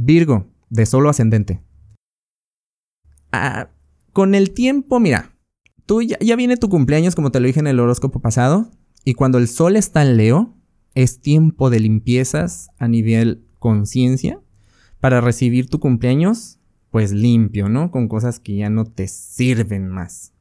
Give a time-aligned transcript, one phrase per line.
[0.00, 1.60] Virgo, de solo ascendente.
[3.32, 3.68] Ah,
[4.12, 5.32] con el tiempo, mira,
[5.86, 8.70] tú ya, viene tu cumpleaños, como te lo dije en el horóscopo pasado,
[9.04, 10.54] y cuando el sol está en Leo,
[10.94, 14.40] es tiempo de limpiezas a nivel conciencia
[15.00, 16.60] para recibir tu cumpleaños,
[16.92, 17.90] pues limpio, ¿no?
[17.90, 20.32] Con cosas que ya no te sirven más.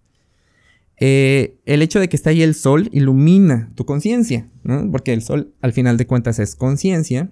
[0.99, 4.87] Eh, el hecho de que está ahí el sol ilumina tu conciencia, ¿no?
[4.91, 7.31] Porque el sol, al final de cuentas, es conciencia.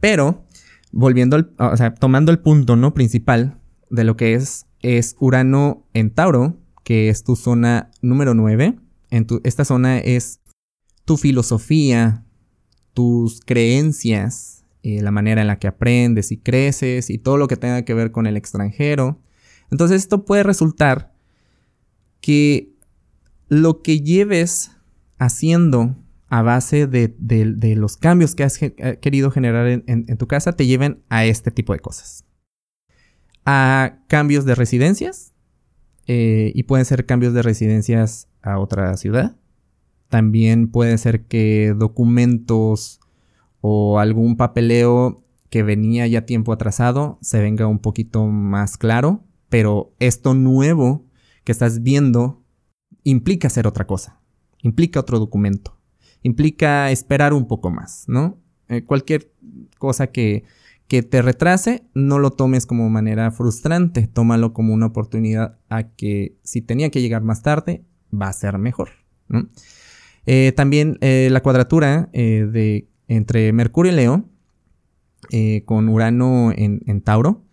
[0.00, 0.44] Pero,
[0.92, 2.94] volviendo al, o sea, tomando el punto, ¿no?
[2.94, 8.78] Principal de lo que es, es Urano en Tauro, que es tu zona número 9.
[9.10, 10.40] En tu, esta zona es
[11.04, 12.24] tu filosofía,
[12.94, 17.56] tus creencias, eh, la manera en la que aprendes y creces y todo lo que
[17.56, 19.20] tenga que ver con el extranjero.
[19.70, 21.14] Entonces esto puede resultar
[22.20, 22.74] que
[23.48, 24.70] lo que lleves
[25.18, 25.96] haciendo
[26.28, 31.02] a base de, los cambios que has eh, querido generar en, tu casa te lleven
[31.08, 32.24] a este tipo de cosas.
[33.44, 35.32] A cambios de residencias.
[36.06, 39.36] Eh, y pueden ser cambios de residencias a otra ciudad.
[40.08, 43.00] También puede ser que documentos
[43.60, 49.24] o algún papeleo que venía ya tiempo atrasado se venga un poquito más claro.
[49.48, 51.06] Pero esto nuevo
[51.44, 52.42] que estás viendo
[53.02, 54.20] implica hacer otra cosa,
[54.62, 55.77] implica otro documento,
[56.22, 58.38] implica esperar un poco más, ¿no?
[58.68, 59.32] Eh, cualquier
[59.78, 60.44] cosa que,
[60.88, 66.36] que te retrase, no lo tomes como manera frustrante, tómalo como una oportunidad a que
[66.42, 68.90] si tenía que llegar más tarde, va a ser mejor,
[69.28, 69.48] ¿no?
[70.26, 74.28] Eh, también eh, la cuadratura de, entre Mercurio y Leo,
[75.64, 77.44] con Urano en, en, Tauro,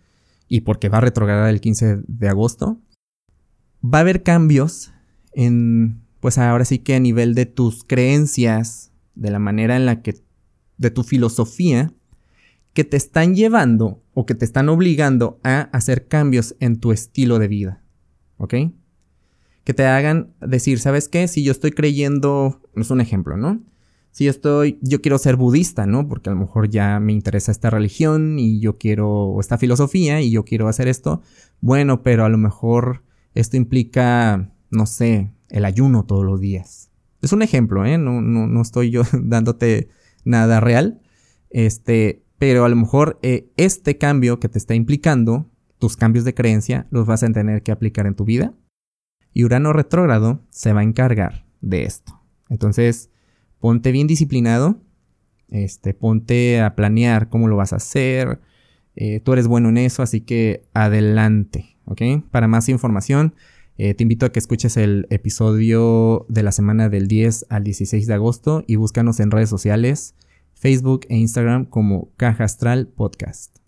[0.48, 2.78] y porque va a retrogradar el 15 de agosto,
[3.82, 4.92] va a haber cambios
[5.32, 10.02] en, pues ahora sí que a nivel de tus creencias, de la manera en la
[10.02, 10.16] que,
[10.78, 11.92] de tu filosofía,
[12.72, 17.38] que te están llevando o que te están obligando a hacer cambios en tu estilo
[17.38, 17.82] de vida.
[18.36, 18.54] ¿Ok?
[19.64, 21.26] Que te hagan decir, ¿sabes qué?
[21.26, 23.62] Si yo estoy creyendo, es un ejemplo, ¿no?
[24.10, 26.08] Si yo estoy, yo quiero ser budista, ¿no?
[26.08, 30.30] Porque a lo mejor ya me interesa esta religión y yo quiero, esta filosofía y
[30.30, 31.22] yo quiero hacer esto.
[31.60, 33.02] Bueno, pero a lo mejor
[33.34, 36.90] esto implica, no sé, el ayuno todos los días.
[37.22, 37.96] Es un ejemplo, ¿eh?
[37.96, 39.88] No, no, estoy yo dándote
[40.24, 41.00] nada real.
[41.48, 46.34] Este, pero a lo mejor eh, este cambio que te está implicando, tus cambios de
[46.34, 48.52] creencia, los vas a tener que aplicar en tu vida.
[49.32, 52.20] Y Urano retrógrado se va a encargar de esto.
[52.50, 53.10] Entonces,
[53.58, 54.82] ponte bien disciplinado.
[55.48, 58.40] Este, ponte a planear cómo lo vas a hacer.
[58.94, 61.76] Eh, tú eres bueno en eso, así que adelante.
[62.30, 63.34] Para más información,
[63.78, 68.06] eh, te invito a que escuches el episodio de la semana del 10 al 16
[68.06, 70.14] de agosto y búscanos en redes sociales,
[70.54, 73.65] Facebook e Instagram como Caja Astral Podcast.